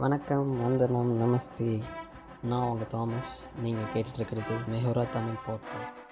[0.00, 1.82] வணக்கம் வந்தனம் நமஸ்தே.
[2.42, 3.46] நான் உங்கள் தாமஸ்.
[3.58, 6.08] நீங்கள் கேட்டுட்ருக்கிறது மெஹோரா தமிழ் பாட்காஸ்ட்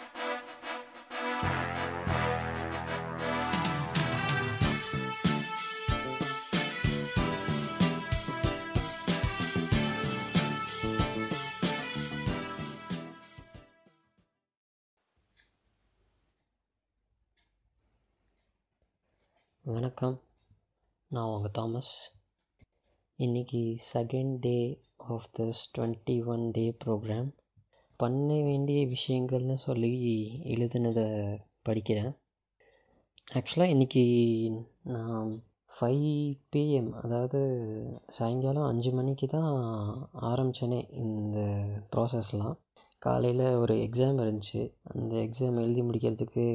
[19.62, 20.22] வணக்கம்.
[21.06, 22.17] நான் உங்கள் தாமஸ்.
[23.18, 23.60] இன்றைக்கி
[23.92, 27.30] second day of this twenty one day program
[27.96, 29.90] பண்ண வேண்டிய விஷயங்கள்னு சொல்லி
[30.44, 31.06] எழுதுனதை
[31.68, 32.12] படிக்கிறேன்.
[33.32, 34.04] ஆக்சுவலாக இன்றைக்கி
[34.92, 35.32] நான்
[35.78, 36.06] ஃபைவ்
[36.52, 37.40] பிஎம் அதாவது
[38.08, 39.50] சாயங்காலம் அஞ்சு மணிக்கு தான்
[40.30, 41.40] ஆரம்பித்தேனே இந்த
[41.96, 42.56] ப்ராசஸ்லாம்
[42.98, 44.62] காலையில் ஒரு எக்ஸாம் இருந்துச்சு.
[44.82, 46.46] அந்த எக்ஸாம் எழுதி முடிக்கிறதுக்கு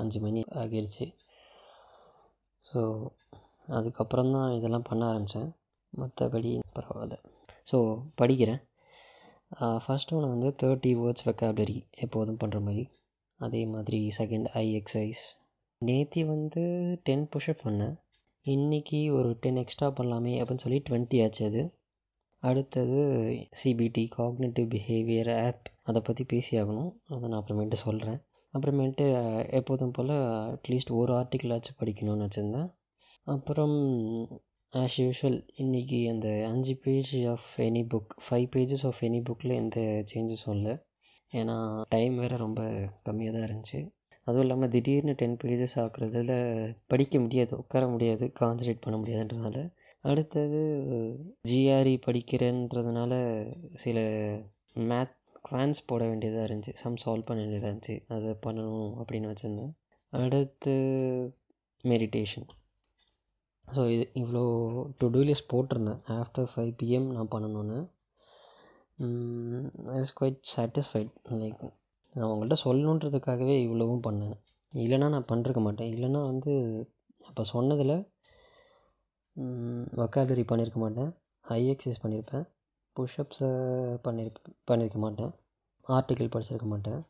[0.00, 1.08] அஞ்சு மணி ஆகிடுச்சு.
[2.64, 2.80] ஸோ
[3.68, 5.50] அதுக்கப்புறம் தான் இதெல்லாம் பண்ண ஆரம்பித்தேன்
[5.92, 7.16] மற்றபடி பரவாயில்ல.
[7.70, 7.78] ஸோ
[8.20, 8.60] படிக்கிறேன்.
[9.84, 12.84] ஃபஸ்ட் ஒன்று வந்து தேர்ட்டி வேர்ட்ஸ் வெக்காபுலரி எப்போதும் பண்ணுற மாதிரி.
[13.40, 15.22] அதே மாதிரி செகண்ட் ஐ எக்ஸசைஸ்
[15.82, 16.62] நேத்தி வந்து
[17.08, 17.94] டென் புஷ்அப் பண்ணேன்.
[18.46, 21.62] இன்றைக்கி ஒரு டென் எக்ஸ்ட்ரா பண்ணலாமே அப்படின்னு சொல்லி டுவெண்ட்டி ஆச்சு அது.
[22.42, 23.00] அடுத்தது
[23.60, 26.92] சிபிடி காக்னேட்டிவ் பிஹேவியர் ஆப் அதை பற்றி பேசி ஆகணும்.
[27.12, 28.18] அதை நான் அப்புறமேட்டு சொல்கிறேன்
[28.54, 29.04] அப்புறமேட்டு
[29.58, 30.14] எப்போதும் போல்
[30.54, 32.70] அட்லீஸ்ட் ஒரு ஆர்டிக்கிளாச்சும் படிக்கணும்னு வச்சுருந்தேன்.
[33.26, 33.76] அப்புறம்
[34.72, 40.04] ஆஸ் யூஷுவல் இன்றைக்கி அந்த அஞ்சு page of any book five pages of any புக்கில் எந்த
[40.14, 40.74] சேஞ்சஸும் இல்லை.
[41.32, 41.56] ஏன்னா
[41.88, 42.62] டைம் வேறு ரொம்ப
[43.04, 43.80] கம்மியாக தான் இருந்துச்சு.
[44.26, 46.32] அதுவும் இல்லாமல் திடீர்னு டென் பேஜஸ் ஆக்குறதுல
[46.86, 49.62] படிக்க முடியாது உட்கார முடியாது கான்சன்ட்ரேட் பண்ண முடியாதுன்றனால
[50.00, 50.60] அடுத்தது
[51.48, 53.12] ஜிஆர்இ படிக்கிறேன்றதுனால
[53.74, 53.98] சில
[54.90, 55.16] மேத்
[55.50, 56.72] குவான்ஸ் போட வேண்டியதாக இருந்துச்சு.
[56.72, 57.96] சம் சால்வ் பண்ண வேண்டியதாக இருந்துச்சு.
[58.08, 59.72] அதை பண்ணணும் அப்படின்னு வச்சுருந்தேன்.
[60.12, 60.74] அடுத்து
[61.84, 62.48] மெடிடேஷன்
[63.76, 64.42] ஸோ இது இவ்வளோ
[65.00, 67.78] டு டூ லிஸ்ட் போட்டிருந்தேன் ஆஃப்டர் ஃபைவ் பிஎம் நான் பண்ணணுன்னு
[69.94, 71.62] I is quite satisfied like
[72.14, 74.34] நான் உங்கள்கிட்ட சொல்லணுன்றதுக்காகவே இவ்வளோவும் பண்ணேன்.
[74.72, 75.90] இல்லைனா நான் பண்ணிருக்க மாட்டேன்.
[75.94, 76.52] இல்லைனா வந்து
[77.28, 77.94] அப்போ சொன்னதில்
[80.00, 81.10] வொக்காபுலரி பண்ணியிருக்க மாட்டேன்.
[81.44, 82.44] ஹை எக்ஸசைஸ் பண்ணியிருப்பேன்
[82.96, 83.50] புஷ்அப்ஸை
[84.06, 85.32] பண்ணியிருப்ப பண்ணியிருக்க மாட்டேன்.
[85.86, 87.00] ஆர்டிக்கிள் படிச்சிருக்க மாட்டேன்.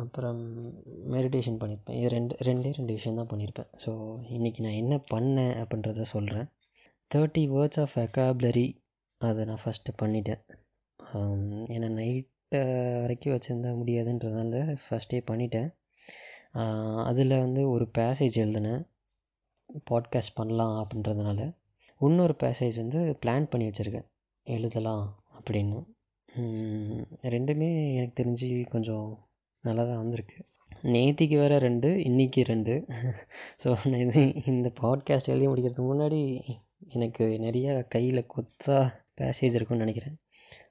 [0.00, 0.40] அப்புறம்
[1.14, 1.96] மெடிடேஷன் பண்ணியிருப்பேன்.
[2.00, 3.70] இது ரெண்டு ரெண்டே ரெண்டு விஷயம் தான் பண்ணியிருப்பேன்.
[3.84, 3.90] ஸோ
[4.36, 6.48] இன்றைக்கி நான் என்ன பண்ணேன் அப்படின்றத சொல்கிறேன்
[7.14, 8.66] தேர்ட்டி வேர்ட்ஸ் ஆஃப் வெக்காபுலரி
[9.20, 10.42] அதை நான் ஃபஸ்ட்டு பண்ணிட்டேன்.
[11.74, 12.60] ஏன்னா நைட்டு
[13.02, 15.68] வரைக்கும் வச்சுருந்தா முடியாதுன்றதுனால ஃபஸ்ட்டே பண்ணிட்டேன்.
[17.10, 18.82] அதில் வந்து ஒரு பேசேஜ் எழுதினேன்.
[19.90, 21.40] பாட்காஸ்ட் பண்ணலாம் அப்படின்றதுனால.
[22.00, 24.08] இன்னொரு பேசேஜ் வந்து பிளான் பண்ணி வச்சுருக்கேன்.
[24.46, 25.78] எழுதலாம் அப்படின்னு.
[27.34, 29.08] ரெண்டுமே எனக்கு தெரிஞ்சு கொஞ்சம்
[29.66, 30.38] நல்லா தான் வந்திருக்கு.
[30.94, 32.74] நேத்திக்கு வேறு ரெண்டு இன்றைக்கி ரெண்டு.
[33.62, 36.20] ஸோ நான் இது இந்த பாட்காஸ்ட் எழுதி முடிக்கிறதுக்கு முன்னாடி
[36.96, 38.78] எனக்கு நிறையா கையில் கொத்தா
[39.20, 40.16] பேசேஜ் இருக்கும்னு நினைக்கிறேன்.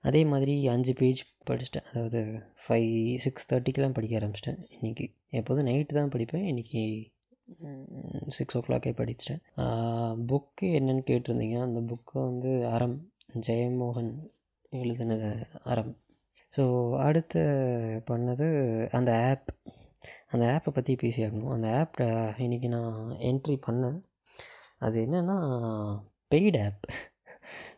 [0.08, 1.88] அதே மாதிரி அஞ்சு பேஜ் படிச்சிட்டேன்.
[1.92, 2.20] அதாவது
[2.64, 2.92] ஃபைவ்
[3.26, 5.06] சிக்ஸ் தேர்ட்டிக்கெலாம் படிக்க ஆரம்பிச்சிட்டேன் இன்றைக்கி
[5.40, 6.46] எப்போதும் நைட்டு தான் படிப்பேன்.
[6.52, 6.84] இன்றைக்கி
[8.38, 9.42] சிக்ஸ் ஓ கிளாக்கே படிச்சிட்டேன்.
[10.30, 11.58] புக்கு என்னென்னு கேட்டிருந்தீங்க.
[11.68, 12.98] அந்த புக்கு வந்து அறம்
[13.48, 14.14] ஜெயமோகன்
[14.82, 15.32] எழுதினது
[15.74, 15.94] அறம்.
[16.56, 16.64] ஸோ
[17.08, 17.42] அடுத்து
[18.10, 18.48] பண்ணது
[18.98, 19.52] அந்த ஆப்
[20.34, 22.00] அந்த ஆப்பை பற்றி பேசியாகணும் அந்த ஆப்
[22.46, 22.96] இன்றைக்கி நான்
[23.30, 24.00] என்ட்ரி பண்ணேன்.
[24.86, 25.38] அது என்னென்னா
[26.34, 26.86] பெய்டு ஆப்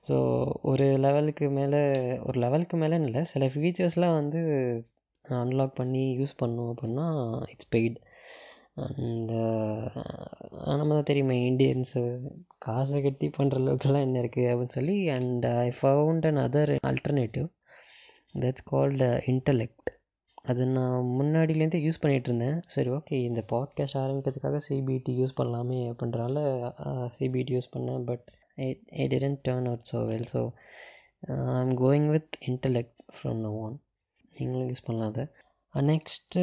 [0.07, 0.15] ஸோ
[0.71, 1.81] ஒரு லெவலுக்கு மேலே
[2.27, 3.21] ஒரு லெவலுக்கு மேலேன்னு இல்லை.
[3.33, 4.41] சில ஃபீச்சர்ஸ்லாம் வந்து
[5.41, 7.07] அன்லாக் பண்ணி யூஸ் பண்ணோம் அப்படின்னா
[7.53, 7.99] இட்ஸ் பெய்டு
[8.85, 9.31] அண்ட்
[10.79, 12.01] நம்ம தான் தெரியுமே இண்டியன்ஸு
[12.65, 14.97] காசை கட்டி பண்ணுற அளவுக்குலாம் என்ன இருக்குது அப்படின்னு சொல்லி.
[15.17, 17.47] And I found another alternative
[18.41, 19.89] that's called intellect
[20.43, 26.37] அது நான் முன்னாடிலேருந்தே யூஸ் பண்ணிகிட்டு இருந்தேன் சரி ஓகே இந்த பாட்காஸ்ட் ஆரம்பிக்கிறதுக்காக சிபிடி யூஸ் பண்ணலாமே அப்படின்றனால
[27.19, 28.03] சிபிடி யூஸ் பண்ணேன்.
[28.03, 28.25] But
[28.67, 30.41] it I didn't turn out so well so
[31.27, 33.75] I am going with intellect from now on
[34.35, 35.25] நீங்களும் யூஸ் பண்ணலாம் அதை.
[35.73, 36.41] நெக்ஸ்ட்டு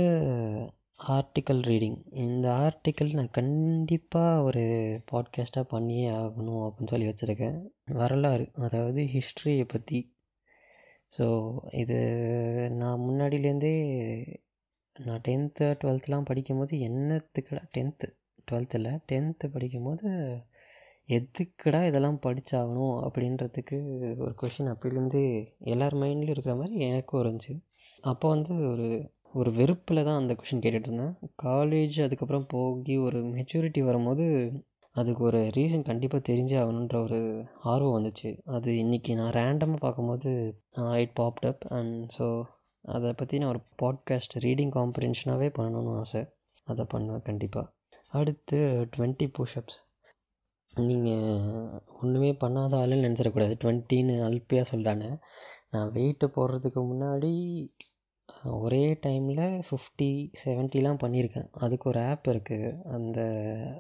[1.09, 4.65] ஆர்டிக்கல் ரீடிங் இந்த ஆர்டிக்கல் நான் கண்டிப்பாக ஒரு
[5.13, 7.59] பாட்காஸ்ட்டாக பண்ணியே ஆகணும் அப்படின்னு சொல்லி வச்சுருக்கேன்.
[8.01, 9.99] வரலாறு அதாவது ஹிஸ்ட்ரியை பற்றி
[11.19, 11.27] ஸோ
[11.73, 11.97] இது
[12.73, 13.75] நான் முன்னாடியிலேருந்தே
[14.97, 18.09] நான் டென்த்து டுவெல்த்துலாம் படிக்கும்போது என்னத்துக்குடா டென்த்து
[18.51, 20.09] டுவெல்த்தில் டென்த்து படிக்கும்போது
[21.09, 23.77] எதுக்குடா இதெல்லாம் படித்தாகணும் அப்படின்றதுக்கு
[24.17, 25.23] ஒரு கொஷின் அப்போலேருந்து
[25.65, 27.55] எல்லார் மைண்ட்லேயும் இருக்கிற மாதிரி எனக்கும் இருந்துச்சு.
[28.01, 28.87] அப்போ வந்து ஒரு
[29.33, 34.25] ஒரு வெறுப்பில் தான் அந்த கொஷின் கேட்டுட்ருந்தேன் காலேஜ் அதுக்கப்புறம் போகி ஒரு மெச்சூரிட்டி வரும்போது
[34.95, 38.31] அதுக்கு ஒரு ரீசன் கண்டிப்பாக தெரிஞ்சே ஆகணுன்ற ஒரு ஆர்வம் வந்துச்சு.
[38.45, 40.31] அது இன்றைக்கி நான் ரேண்டமாக பார்க்கும்போது
[41.03, 42.27] it popped up and so
[42.83, 46.23] அதை பற்றி நான் ஒரு பாட்காஸ்ட் ரீடிங் காம்படிஷனாகவே பண்ணணும்னு ஆசை.
[46.67, 47.73] அதை பண்ணுவேன் கண்டிப்பாக
[48.09, 48.59] அடுத்து
[48.97, 49.79] டுவெண்ட்டி புஷ்அப்ஸ்
[50.75, 53.55] நீங்கள் ஒன்றுமே பண்ணாத ஆளுன்னு நினச்சிடக்கூடாது.
[53.65, 55.07] டுவெண்ட்டின்னு அல்பியாக சொல்கிறாங்க
[55.71, 57.33] நான் வெயிட்டு போடுறதுக்கு முன்னாடி
[58.43, 63.21] ஒரே டைமில் ஃபிஃப்டி செவன்ட்டிலாம் பண்ணியிருக்கேன் அதுக்கு ஒரு ஆப் இருக்குது அந்த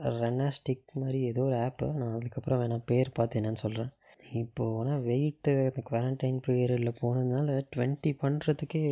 [0.02, 3.91] ரன்னாஸ்டிக் மாதிரி ஏதோ ஒரு ஆப்பு நான் அதுக்கப்புறம் வேணால் பேர் பார்த்து என்னென்னு சொல்கிறேன்
[4.32, 8.85] இப்போது ஆனால் வெயிட்டு அந்த குவாரண்டைன் பீரியடில் போனதுனால டுவெண்ட்டி பண்ணுறதுக்கே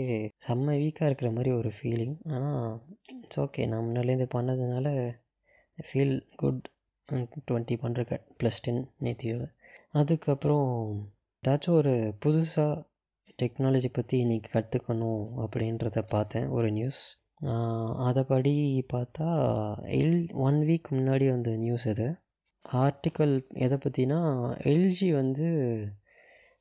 [0.49, 2.82] செம்ம வீக்காக இருக்கிற மாதிரி ஒரு ஃபீலிங் ஆனால்
[3.22, 5.19] இட்ஸ் ஓகே நான் முன்னாடிலேருந்து பண்ணதுனால
[5.78, 6.69] ஃபீல் குட்
[7.50, 9.46] டுவெண்ட்டி பண்ணுறேன் ப்ளஸ் டென் நேத்தியோட.
[9.90, 10.69] அதுக்கப்புறம்
[11.43, 12.87] ஏதாச்சும் ஒரு புதுசாக
[13.38, 17.02] டெக்னாலஜி பற்றி இன்றைக்கி கற்றுக்கணும் அப்படின்றத பார்த்தேன் ஒரு நியூஸ்
[18.06, 18.55] அதைப்படி
[18.93, 19.26] பார்த்தா
[19.99, 22.06] எல் ஒன் வீக் முன்னாடி வந்த நியூஸ் அது
[22.64, 24.19] ஆர்டிக்கல் எதை பற்றினா
[24.64, 25.49] எல்ஜி வந்து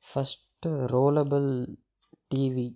[0.04, 1.48] ஃபஸ்ட்டு ரோலபிள்
[2.28, 2.68] டிவி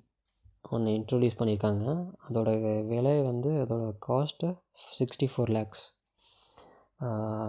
[0.70, 1.86] ஒன்று இன்ட்ரொடியூஸ் பண்ணியிருக்காங்க
[2.26, 2.50] அதோட
[2.86, 4.50] விலை வந்து அதோட cost
[4.98, 5.84] sixty four lakhs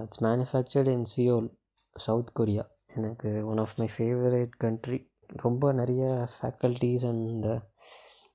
[0.04, 1.50] it's manufactured in Seoul
[1.96, 2.66] South Korea
[2.96, 6.04] எனக்கு one of my favourite country ரொம்ப நிறைய
[6.36, 7.48] ஃபேக்கல்ட்டிஸ் அண்ட்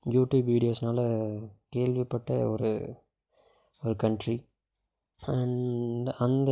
[0.05, 1.03] யூடியூப் வீடியோஸ்னால்
[1.69, 2.71] கேள்விப்பட்ட ஒரு
[3.83, 4.37] ஒரு கண்ட்ரி
[5.19, 6.51] அண்ட் அந்த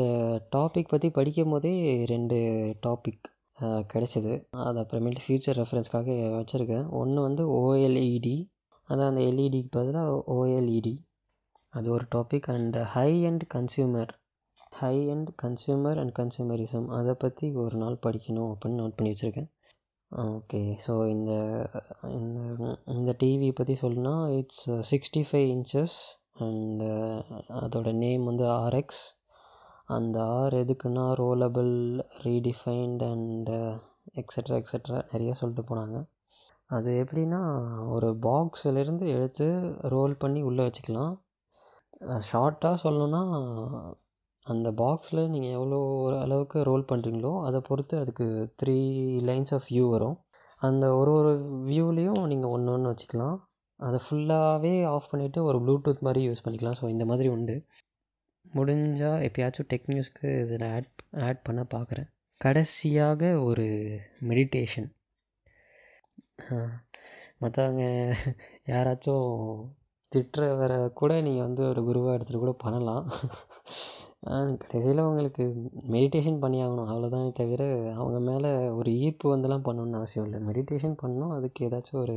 [0.56, 1.74] டாபிக் பற்றி படிக்கும் போதே
[2.06, 2.38] ரெண்டு
[2.88, 3.26] டாபிக்
[3.94, 4.34] கிடச்சிது.
[4.66, 6.90] அது அப்புறமேட்டு ஃப்யூச்சர் ரெஃபரன்ஸ்க்காக வச்சுருக்கேன்.
[6.90, 8.36] ஒன்று வந்து ஓஎல்இடி
[8.90, 10.96] அதான் அந்த எல்இடிக்கு பதிலாக ஓஎல்இடி
[11.70, 14.12] அது ஒரு topic and high and consumer
[14.70, 19.50] high and consumer and consumerism அதை பற்றி ஒரு நாள் படிக்கணும் அப்படின்னு நோட் பண்ணி வச்சுருக்கேன்.
[20.12, 20.60] ஓகே.
[20.86, 21.32] ஸோ இந்த
[22.18, 22.40] இந்த
[22.86, 25.98] இந்த டிவி பற்றி சொல்லணுன்னா it's sixty five inches
[26.46, 26.84] and
[27.64, 29.04] அதோட நேம் வந்து ஆர்எக்ஸ்
[29.86, 31.74] அந்த ஆர் எதுக்குன்னா rollable
[32.24, 33.52] redefined and
[34.22, 35.98] extra extra நிறைய சொல்லிட்டு போனாங்க.
[36.70, 37.42] அது எப்படின்னா
[37.88, 39.48] ஒரு பாக்ஸிலேருந்து எடுத்து
[39.96, 41.14] ரோல் பண்ணி உள்ளே வச்சுக்கலாம்.
[42.32, 43.22] ஷார்ட்டாக சொல்லணுன்னா
[44.54, 45.80] அந்த பாக்ஸில் நீங்கள் எவ்வளோ
[46.24, 48.26] அளவுக்கு ரோல் பண்ணுறீங்களோ அதை பொறுத்து அதுக்கு
[48.62, 48.78] த்ரீ
[49.30, 50.18] லைன்ஸ் ஆஃப் வியூ வரும்.
[50.62, 51.32] அந்த ஒரு ஒரு
[51.70, 53.38] வியூலேயும் நீங்கள் ஒன்று ஒன்று வச்சுக்கலாம்.
[53.80, 56.78] அதை ஃபுல்லாகவே ஆஃப் பண்ணிவிட்டு ஒரு ப்ளூடூத் மாதிரி யூஸ் பண்ணிக்கலாம்.
[56.80, 57.56] ஸோ இந்த மாதிரி உண்டு.
[58.58, 60.92] முடிஞ்சால் எப்பயாச்சும் டெக் நியூஸ்க்கு இதில் ஆட்
[61.28, 62.08] ஆட் பண்ண பார்க்குறேன்
[62.42, 63.66] கடைசியாக ஒரு
[64.30, 64.90] மெடிடேஷன்
[67.44, 67.84] மற்றவங்க
[68.74, 69.28] யாராச்சும்
[70.14, 73.06] திட்டுறவர கூட நீங்கள் வந்து ஒரு குருவாக எடுத்துகிட்டு கூட பண்ணலாம்.
[74.62, 75.44] கடைசியில் உங்களுக்கு
[75.96, 77.64] மெடிடேஷன் பண்ணி ஆகணும் அவ்வளோதானே தவிர
[78.00, 80.40] அவங்க மேலே ஒரு ஈர்ப்பு வந்துலாம் பண்ணணுன்னு அவசியம் இல்லை.
[80.50, 81.36] மெடிடேஷன் பண்ணணும்.
[81.38, 82.16] அதுக்கு ஏதாச்சும் ஒரு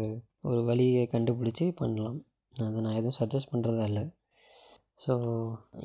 [0.51, 2.19] ஒரு வழியை கண்டுபிடிச்சி பண்ணலாம்.
[2.57, 4.05] அதை நான் எதுவும் சஜஸ்ட் பண்ணுறதா இல்லை.
[5.05, 5.15] ஸோ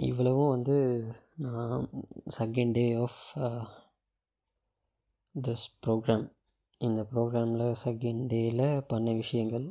[0.09, 0.77] இவ்வளவும் வந்து
[1.45, 1.83] நான்
[2.39, 3.21] second day of
[5.35, 6.25] this program
[6.81, 9.67] இந்த ப்ரோக்ராமில் செகண்ட் டேயில் பண்ண விஷயங்கள்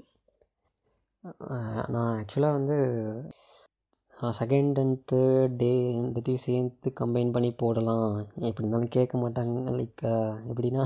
[1.94, 2.76] நான் ஆக்சுவலாக வந்து
[4.40, 8.11] செகண்ட் அண்ட் தேர்ட் டே ரெண்டுத்தையும் சேர்த்து கம்பைன் பண்ணி போடலாம்.
[8.49, 9.56] எப்படி இருந்தாலும் கேட்க மாட்டாங்க.
[9.78, 10.05] லைக்
[10.50, 10.84] எப்படின்னா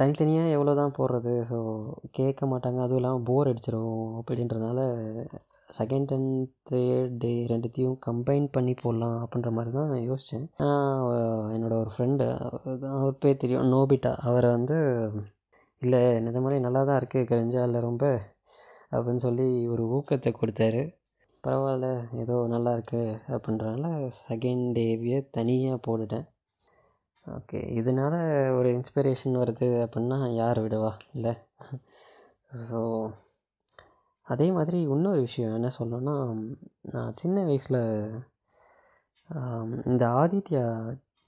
[0.00, 1.32] தனித்தனியாக எவ்வளோ தான் போடுறது.
[1.50, 1.58] ஸோ
[2.18, 2.78] கேட்க மாட்டாங்க.
[2.84, 4.80] அதுவும் இல்லாமல் போர் அடிச்சிடும் அப்படின்றதுனால
[5.78, 6.34] செகண்ட் அண்ட்
[6.70, 10.46] தேர்ட் டே ரெண்டுத்தையும் கம்பைன் பண்ணி போடலாம் அப்படின்ற மாதிரி தான் யோசித்தேன்
[11.54, 12.26] என்னோடய ஒரு ஃப்ரெண்டு
[12.96, 14.12] அவர் பேர் தெரியும் நோபிட்டா.
[14.28, 14.76] அவரை வந்து
[15.82, 18.04] இல்லை நிஜமாலே நல்லா தான் இருக்குது கிரஞ்சாலில் ரொம்ப
[18.94, 20.82] அப்படின்னு சொல்லி ஒரு ஊக்கத்தை கொடுத்தாரு.
[21.44, 21.88] பரவாயில்ல
[22.22, 23.86] ஏதோ நல்லா இருக்குது அப்படின்றனால
[24.20, 26.26] செகண்ட் டேவியே தனியாக போட்டுட்டேன்.
[27.26, 28.18] ஓகே இதனால்
[28.58, 30.92] ஒரு இன்ஸ்பிரேஷன் வருது அப்படின்னா யார் விடுவா?
[31.16, 31.34] இல்லை?
[32.66, 32.80] ஸோ
[34.26, 36.14] அதே மாதிரி இன்னொரு விஷயம் என்ன சொல்லணுன்னா
[36.94, 37.80] நான் சின்ன வயசில்
[39.90, 40.64] இந்த ஆதித்யா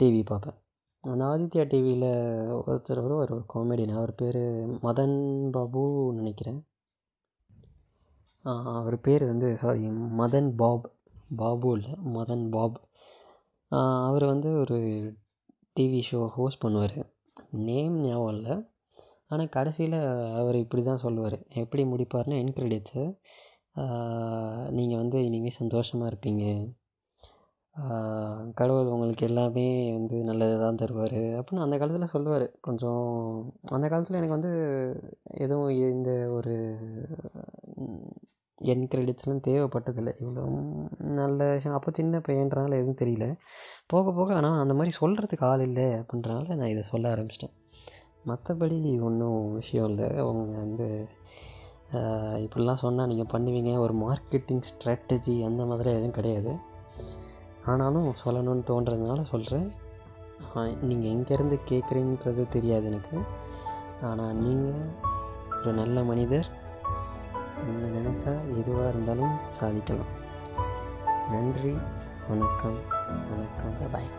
[0.00, 0.58] டிவி பார்ப்பேன்.
[1.04, 2.08] அந்த ஆதித்யா டிவியில்
[2.68, 4.40] ஒருத்தர் ஒரு ஒரு காமெடியன் அவர் பேர்
[4.86, 5.16] மதன்
[5.56, 6.60] பாபுன்னு நினைக்கிறேன்.
[8.78, 9.84] அவர் பேர் வந்து சாரி
[10.20, 10.86] மதன் பாப்
[11.40, 12.76] பாபு இல்லை மதன் பாப்.
[14.08, 14.78] அவர் வந்து ஒரு
[15.76, 16.96] டிவி ஷோ ஹோஸ்ட் பண்ணுவார்.
[17.68, 18.54] நேம் ஞாபகம் இல்லை.
[19.30, 19.98] ஆனால் கடைசியில்
[20.40, 21.36] அவர் இப்படி தான் சொல்லுவார்.
[21.62, 23.04] எப்படி முடிப்பார்னு என் கிரெடிட்ஸு
[24.76, 26.44] நீங்கள் வந்து இனிமேல் சந்தோஷமாக இருப்பீங்க.
[28.58, 31.18] கடவுள் உங்களுக்கு எல்லாமே வந்து நல்லது தான் தருவார்.
[31.38, 32.46] அப்படின்னு அந்த காலத்தில் சொல்லுவார்.
[32.66, 33.02] கொஞ்சம்
[33.76, 34.52] அந்த காலத்தில் எனக்கு வந்து
[35.44, 36.54] எதுவும் இந்த ஒரு
[38.72, 40.12] என் கிரெடிட்ஸ்லாம் தேவைப்பட்டதில்லை.
[40.22, 40.44] இவ்வளோ
[41.18, 41.76] நல்ல விஷயம்.
[41.78, 43.26] அப்போ சின்ன பையன்றனால எதுவும் தெரியல.
[43.92, 47.54] போக போக ஆனால் அந்த மாதிரி சொல்கிறதுக்கு ஆள் இல்லை அப்படின்றனால நான் இதை சொல்ல ஆரம்பிச்சிட்டேன்.
[48.30, 50.08] மற்றபடி ஒன்றும் விஷயம் இல்லை.
[50.22, 50.86] அவங்க வந்து
[52.44, 53.72] இப்படிலாம் சொன்னால் நீங்கள் பண்ணுவீங்க.
[53.84, 56.54] ஒரு மார்க்கெட்டிங் ஸ்ட்ராட்டஜி அந்த மாதிரி எதுவும் கிடையாது.
[57.70, 59.68] ஆனாலும் சொல்லணும்னு தோன்றதுனால சொல்கிறேன்
[60.88, 63.16] நீங்கள் எங்கேருந்து கேட்குறீன்றது தெரியாது எனக்கு.
[64.08, 64.82] ஆனால் நீங்கள்
[65.58, 66.48] ஒரு நல்ல மனிதர்.
[67.64, 70.12] நீங்கள் நினச்சா எதுவாக இருந்தாலும் சாதிக்கலாம்.
[71.30, 71.74] நன்றி
[72.28, 72.78] வணக்கம்
[73.30, 74.10] வணக்கம் பாய்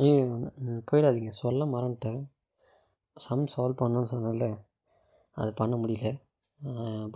[0.00, 0.18] ஐயோ
[0.90, 1.30] போயிடாதீங்க.
[1.42, 2.20] சொல்ல மறந்துட்டேன்.
[3.16, 4.46] சம் சால்வ் பண்ணணும்னு சொன்னேன்ல.
[5.36, 6.10] அது பண்ண முடியல.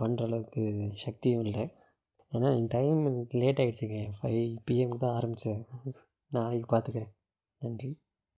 [0.01, 0.63] பண்ணுற அளவுக்கு
[1.03, 1.63] சக்தியும் இல்லை.
[2.31, 3.01] ஏன்னா டைம்
[3.41, 5.61] லேட் ஆகிடுச்சிங்க ஃபைவ் பிஎம்க்கு தான் ஆரம்பித்தேன்
[6.31, 7.13] நாளைக்கு பார்த்துக்கிறேன்
[7.61, 7.89] நன்றி.